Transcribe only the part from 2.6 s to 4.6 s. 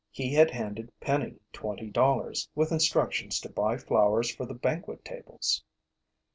instructions to buy flowers for the